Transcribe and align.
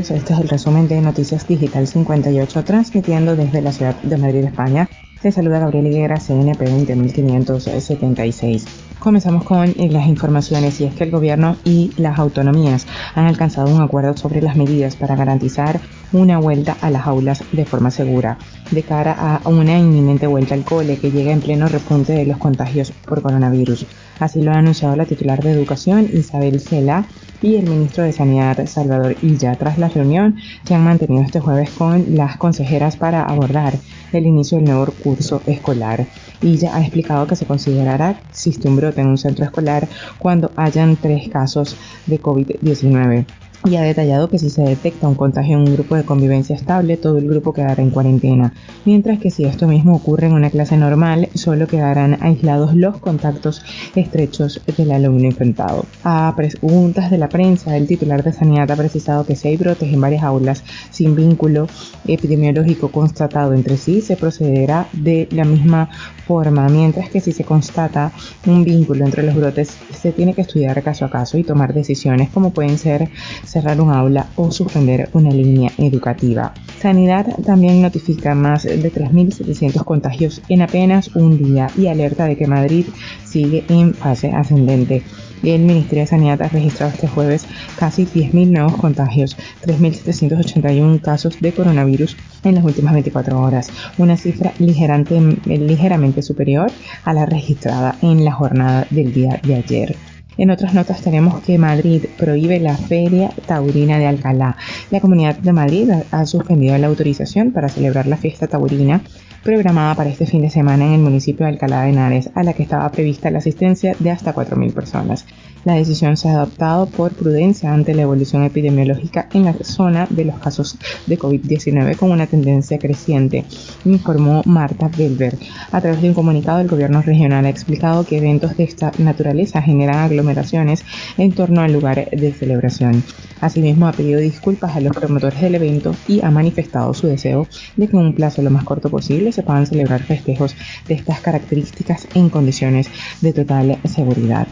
Este 0.00 0.32
es 0.32 0.40
el 0.40 0.48
resumen 0.48 0.88
de 0.88 0.98
Noticias 1.02 1.46
Digital 1.46 1.86
58, 1.86 2.64
transmitiendo 2.64 3.36
desde 3.36 3.60
la 3.60 3.70
ciudad 3.70 3.94
de 3.96 4.16
Madrid, 4.16 4.46
España. 4.46 4.88
Les 5.22 5.34
saluda 5.34 5.58
Gabriel 5.58 5.88
Higuera, 5.88 6.18
CNP 6.18 6.64
20576. 6.64 8.64
Comenzamos 8.98 9.44
con 9.44 9.74
las 9.76 10.08
informaciones 10.08 10.80
y 10.80 10.84
es 10.84 10.94
que 10.94 11.04
el 11.04 11.10
gobierno 11.10 11.58
y 11.64 11.92
las 11.98 12.18
autonomías 12.18 12.86
han 13.14 13.26
alcanzado 13.26 13.74
un 13.74 13.82
acuerdo 13.82 14.16
sobre 14.16 14.40
las 14.40 14.56
medidas 14.56 14.96
para 14.96 15.16
garantizar 15.16 15.78
una 16.14 16.38
vuelta 16.38 16.78
a 16.80 16.88
las 16.88 17.06
aulas 17.06 17.44
de 17.52 17.66
forma 17.66 17.90
segura, 17.90 18.38
de 18.70 18.82
cara 18.82 19.12
a 19.12 19.46
una 19.46 19.78
inminente 19.78 20.26
vuelta 20.26 20.54
al 20.54 20.64
cole 20.64 20.96
que 20.96 21.10
llega 21.10 21.30
en 21.30 21.42
pleno 21.42 21.68
repunte 21.68 22.14
de 22.14 22.24
los 22.24 22.38
contagios 22.38 22.90
por 23.04 23.20
coronavirus. 23.20 23.84
Así 24.18 24.40
lo 24.40 24.52
ha 24.52 24.56
anunciado 24.56 24.96
la 24.96 25.04
titular 25.04 25.42
de 25.42 25.52
Educación, 25.52 26.08
Isabel 26.12 26.60
Cela, 26.60 27.04
y 27.42 27.56
el 27.56 27.68
ministro 27.68 28.04
de 28.04 28.12
Sanidad, 28.12 28.66
Salvador 28.66 29.16
Illa, 29.22 29.54
tras 29.56 29.78
la 29.78 29.88
reunión 29.88 30.36
que 30.64 30.74
han 30.74 30.84
mantenido 30.84 31.22
este 31.22 31.40
jueves 31.40 31.70
con 31.70 32.16
las 32.16 32.36
consejeras 32.36 32.96
para 32.96 33.24
abordar 33.24 33.74
el 34.12 34.26
inicio 34.26 34.58
del 34.58 34.66
nuevo 34.66 34.86
curso 35.02 35.42
escolar. 35.46 36.06
Illa 36.42 36.74
ha 36.74 36.80
explicado 36.80 37.26
que 37.26 37.36
se 37.36 37.46
considerará 37.46 38.14
que 38.14 38.28
existe 38.30 38.68
un 38.68 38.76
brote 38.76 39.00
en 39.00 39.08
un 39.08 39.18
centro 39.18 39.44
escolar 39.44 39.88
cuando 40.18 40.50
hayan 40.56 40.96
tres 40.96 41.28
casos 41.28 41.76
de 42.06 42.20
COVID-19 42.20 43.26
y 43.64 43.76
ha 43.76 43.82
detallado 43.82 44.28
que 44.28 44.38
si 44.38 44.48
se 44.48 44.62
detecta 44.62 45.06
un 45.06 45.14
contagio 45.14 45.56
en 45.56 45.68
un 45.68 45.74
grupo 45.74 45.94
de 45.94 46.04
convivencia 46.04 46.56
estable, 46.56 46.96
todo 46.96 47.18
el 47.18 47.28
grupo 47.28 47.52
quedará 47.52 47.82
en 47.82 47.90
cuarentena, 47.90 48.54
mientras 48.84 49.18
que 49.18 49.30
si 49.30 49.44
esto 49.44 49.68
mismo 49.68 49.94
ocurre 49.94 50.28
en 50.28 50.32
una 50.32 50.50
clase 50.50 50.76
normal, 50.76 51.28
solo 51.34 51.66
quedarán 51.66 52.18
aislados 52.22 52.74
los 52.74 52.98
contactos 52.98 53.62
estrechos 53.94 54.60
del 54.76 54.92
alumno 54.92 55.26
infectado. 55.26 55.84
A 56.04 56.32
preguntas 56.36 57.10
de 57.10 57.18
la 57.18 57.28
prensa, 57.28 57.76
el 57.76 57.86
titular 57.86 58.22
de 58.22 58.32
Sanidad 58.32 58.70
ha 58.70 58.76
precisado 58.76 59.24
que 59.24 59.36
si 59.36 59.48
hay 59.48 59.56
brotes 59.56 59.92
en 59.92 60.00
varias 60.00 60.22
aulas 60.22 60.64
sin 60.90 61.14
vínculo 61.14 61.68
epidemiológico 62.06 62.88
constatado 62.88 63.52
entre 63.52 63.76
sí, 63.76 64.00
se 64.00 64.16
procederá 64.16 64.88
de 64.92 65.28
la 65.32 65.44
misma 65.44 65.90
forma, 66.26 66.68
mientras 66.68 67.10
que 67.10 67.20
si 67.20 67.32
se 67.32 67.44
constata 67.44 68.12
un 68.46 68.64
vínculo 68.64 69.04
entre 69.04 69.22
los 69.22 69.34
brotes, 69.34 69.76
se 69.92 70.12
tiene 70.12 70.32
que 70.32 70.42
estudiar 70.42 70.82
caso 70.82 71.04
a 71.04 71.10
caso 71.10 71.36
y 71.36 71.44
tomar 71.44 71.74
decisiones 71.74 72.30
como 72.30 72.52
pueden 72.52 72.78
ser 72.78 73.10
cerrar 73.50 73.80
un 73.80 73.90
aula 73.90 74.26
o 74.36 74.52
suspender 74.52 75.10
una 75.12 75.30
línea 75.30 75.72
educativa. 75.76 76.54
Sanidad 76.80 77.26
también 77.44 77.82
notifica 77.82 78.34
más 78.34 78.62
de 78.62 78.92
3.700 78.92 79.84
contagios 79.84 80.40
en 80.48 80.62
apenas 80.62 81.14
un 81.16 81.36
día 81.36 81.66
y 81.76 81.88
alerta 81.88 82.26
de 82.26 82.36
que 82.36 82.46
Madrid 82.46 82.86
sigue 83.24 83.64
en 83.68 83.92
fase 83.94 84.30
ascendente. 84.30 85.02
El 85.42 85.62
Ministerio 85.62 86.02
de 86.02 86.06
Sanidad 86.06 86.42
ha 86.42 86.48
registrado 86.48 86.92
este 86.92 87.08
jueves 87.08 87.46
casi 87.78 88.04
10.000 88.04 88.48
nuevos 88.48 88.76
contagios, 88.76 89.36
3.781 89.62 91.00
casos 91.00 91.40
de 91.40 91.52
coronavirus 91.52 92.16
en 92.44 92.54
las 92.54 92.64
últimas 92.64 92.92
24 92.92 93.40
horas, 93.40 93.70
una 93.98 94.16
cifra 94.16 94.52
ligeramente 94.58 96.22
superior 96.22 96.70
a 97.04 97.14
la 97.14 97.26
registrada 97.26 97.96
en 98.02 98.24
la 98.24 98.32
jornada 98.32 98.86
del 98.90 99.12
día 99.12 99.40
de 99.42 99.54
ayer. 99.54 100.09
En 100.40 100.50
otras 100.50 100.72
notas 100.72 101.02
tenemos 101.02 101.42
que 101.42 101.58
Madrid 101.58 102.06
prohíbe 102.16 102.60
la 102.60 102.74
Feria 102.74 103.30
Taurina 103.44 103.98
de 103.98 104.06
Alcalá. 104.06 104.56
La 104.90 104.98
Comunidad 104.98 105.36
de 105.36 105.52
Madrid 105.52 105.90
ha 106.10 106.24
suspendido 106.24 106.78
la 106.78 106.86
autorización 106.86 107.52
para 107.52 107.68
celebrar 107.68 108.06
la 108.06 108.16
fiesta 108.16 108.46
taurina 108.46 109.02
programada 109.42 109.94
para 109.94 110.08
este 110.08 110.24
fin 110.24 110.40
de 110.40 110.48
semana 110.48 110.86
en 110.86 110.92
el 110.94 111.00
municipio 111.00 111.44
de 111.44 111.52
Alcalá 111.52 111.82
de 111.82 111.90
Henares, 111.90 112.30
a 112.34 112.42
la 112.42 112.54
que 112.54 112.62
estaba 112.62 112.90
prevista 112.90 113.30
la 113.30 113.36
asistencia 113.36 113.94
de 113.98 114.10
hasta 114.10 114.34
4.000 114.34 114.72
personas. 114.72 115.26
La 115.64 115.74
decisión 115.74 116.16
se 116.16 116.28
ha 116.28 116.36
adoptado 116.36 116.86
por 116.86 117.12
prudencia 117.12 117.72
ante 117.72 117.94
la 117.94 118.02
evolución 118.02 118.44
epidemiológica 118.44 119.28
en 119.34 119.44
la 119.44 119.52
zona 119.62 120.06
de 120.08 120.24
los 120.24 120.38
casos 120.38 120.78
de 121.06 121.18
COVID-19 121.18 121.96
con 121.96 122.10
una 122.10 122.26
tendencia 122.26 122.78
creciente, 122.78 123.44
informó 123.84 124.40
Marta 124.46 124.90
Belver. 124.96 125.36
A 125.70 125.82
través 125.82 126.00
de 126.00 126.08
un 126.08 126.14
comunicado, 126.14 126.60
el 126.60 126.68
gobierno 126.68 127.02
regional 127.02 127.44
ha 127.44 127.50
explicado 127.50 128.06
que 128.06 128.16
eventos 128.16 128.56
de 128.56 128.64
esta 128.64 128.90
naturaleza 128.96 129.60
generan 129.60 129.98
aglomeraciones 129.98 130.82
en 131.18 131.32
torno 131.32 131.60
al 131.60 131.74
lugar 131.74 132.08
de 132.08 132.32
celebración. 132.32 133.04
Asimismo, 133.42 133.86
ha 133.86 133.92
pedido 133.92 134.18
disculpas 134.18 134.76
a 134.76 134.80
los 134.80 134.96
promotores 134.96 135.42
del 135.42 135.56
evento 135.56 135.94
y 136.08 136.22
ha 136.22 136.30
manifestado 136.30 136.94
su 136.94 137.06
deseo 137.06 137.46
de 137.76 137.86
que 137.86 137.96
en 137.98 138.02
un 138.02 138.14
plazo 138.14 138.40
lo 138.40 138.50
más 138.50 138.64
corto 138.64 138.88
posible 138.88 139.30
se 139.30 139.42
puedan 139.42 139.66
celebrar 139.66 140.02
festejos 140.02 140.56
de 140.88 140.94
estas 140.94 141.20
características 141.20 142.08
en 142.14 142.30
condiciones 142.30 142.88
de 143.20 143.34
total 143.34 143.78
seguridad. 143.84 144.48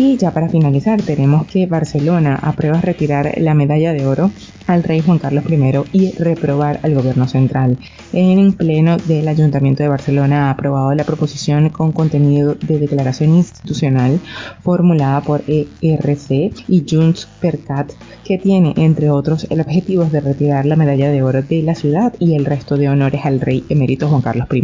Y 0.00 0.16
ya 0.16 0.30
para 0.30 0.48
finalizar, 0.48 1.02
tenemos 1.02 1.44
que 1.46 1.66
Barcelona 1.66 2.38
aprueba 2.40 2.80
retirar 2.80 3.34
la 3.38 3.52
medalla 3.52 3.92
de 3.92 4.06
oro 4.06 4.30
al 4.68 4.84
rey 4.84 5.00
Juan 5.00 5.18
Carlos 5.18 5.42
I 5.50 5.58
y 5.92 6.12
reprobar 6.12 6.78
al 6.84 6.94
gobierno 6.94 7.26
central. 7.26 7.78
En 8.12 8.52
pleno 8.52 8.96
del 8.96 9.26
Ayuntamiento 9.26 9.82
de 9.82 9.88
Barcelona 9.88 10.46
ha 10.46 10.50
aprobado 10.50 10.94
la 10.94 11.02
proposición 11.02 11.70
con 11.70 11.90
contenido 11.90 12.54
de 12.54 12.78
declaración 12.78 13.34
institucional 13.34 14.20
formulada 14.62 15.20
por 15.22 15.42
ERC 15.48 16.30
y 16.68 16.86
Junts 16.88 17.26
per 17.40 17.58
que 18.24 18.38
tiene, 18.38 18.74
entre 18.76 19.10
otros, 19.10 19.48
el 19.50 19.60
objetivo 19.60 20.04
de 20.04 20.20
retirar 20.20 20.64
la 20.64 20.76
medalla 20.76 21.10
de 21.10 21.24
oro 21.24 21.42
de 21.42 21.62
la 21.62 21.74
ciudad 21.74 22.14
y 22.20 22.36
el 22.36 22.44
resto 22.44 22.76
de 22.76 22.88
honores 22.88 23.24
al 23.24 23.40
rey 23.40 23.64
emérito 23.68 24.06
Juan 24.06 24.22
Carlos 24.22 24.46
I. 24.52 24.62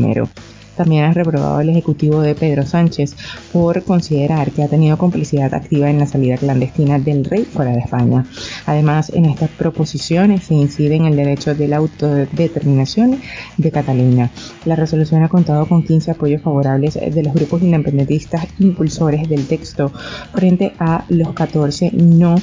También 0.77 1.05
ha 1.05 1.12
reprobado 1.12 1.61
el 1.61 1.69
ejecutivo 1.69 2.21
de 2.21 2.35
Pedro 2.35 2.67
Sánchez 2.67 3.17
por 3.53 3.83
considerar 3.85 4.51
que 4.51 4.62
ha 4.62 4.69
tenido 4.69 4.99
complicidad 4.99 5.55
activa 5.55 5.91
en 5.91 5.99
la 5.99 6.07
salida 6.07 6.37
clandestina 6.37 6.99
del 6.99 7.25
rey 7.25 7.45
fuera 7.45 7.73
de 7.73 7.81
España. 7.81 8.25
Además, 8.67 9.11
en 9.15 9.27
estas 9.27 9.51
proposiciones 9.51 10.45
se 10.45 10.55
incide 10.55 10.97
en 10.97 11.07
el 11.07 11.17
derecho 11.17 11.55
de 11.55 11.69
la 11.69 11.77
autodeterminación 11.77 13.21
de 13.57 13.71
Cataluña. 13.71 14.31
La 14.65 14.77
resolución 14.77 15.23
ha 15.23 15.29
contado 15.29 15.67
con 15.67 15.83
15 15.83 16.13
apoyos 16.13 16.43
favorables 16.43 16.95
de 16.95 17.23
los 17.23 17.34
grupos 17.34 17.63
independentistas 17.63 18.47
impulsores 18.59 19.29
del 19.29 19.47
texto 19.47 19.93
frente 20.34 20.73
a 20.79 21.05
los 21.09 21.33
14 21.33 21.93
no 21.93 22.37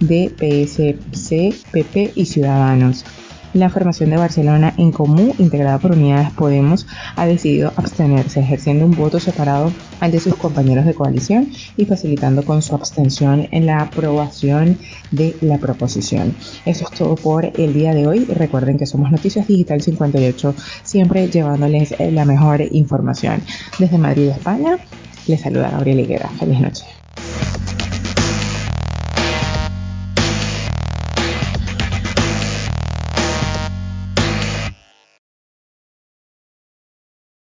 de 0.00 0.30
PSC, 0.36 1.54
PP 1.72 2.12
y 2.14 2.26
Ciudadanos. 2.26 3.04
La 3.54 3.70
formación 3.70 4.10
de 4.10 4.18
Barcelona 4.18 4.74
en 4.76 4.92
Común, 4.92 5.32
integrada 5.38 5.78
por 5.78 5.92
Unidades 5.92 6.30
Podemos, 6.32 6.86
ha 7.16 7.26
decidido 7.26 7.72
abstenerse, 7.76 8.40
ejerciendo 8.40 8.84
un 8.84 8.94
voto 8.94 9.20
separado 9.20 9.72
ante 10.00 10.20
sus 10.20 10.36
compañeros 10.36 10.84
de 10.84 10.94
coalición 10.94 11.50
y 11.76 11.86
facilitando 11.86 12.44
con 12.44 12.60
su 12.60 12.74
abstención 12.74 13.48
en 13.50 13.64
la 13.64 13.80
aprobación 13.80 14.78
de 15.10 15.34
la 15.40 15.56
proposición. 15.56 16.34
Eso 16.66 16.84
es 16.84 16.98
todo 16.98 17.14
por 17.14 17.46
el 17.46 17.72
día 17.72 17.94
de 17.94 18.06
hoy. 18.06 18.26
Recuerden 18.26 18.76
que 18.76 18.86
somos 18.86 19.10
Noticias 19.10 19.48
Digital 19.48 19.80
58, 19.80 20.54
siempre 20.82 21.28
llevándoles 21.28 21.94
la 21.98 22.26
mejor 22.26 22.60
información. 22.70 23.40
Desde 23.78 23.96
Madrid, 23.96 24.28
España, 24.28 24.78
les 25.26 25.40
saluda 25.40 25.70
Gabriel 25.70 26.00
Higuera. 26.00 26.28
Feliz 26.38 26.60
noche. 26.60 26.97